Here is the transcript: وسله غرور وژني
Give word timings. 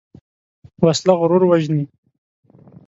وسله 0.83 1.13
غرور 1.19 1.41
وژني 1.49 1.83